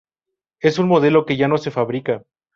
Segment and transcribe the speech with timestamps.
[0.63, 2.23] Es un modelo que ya no se fabrica.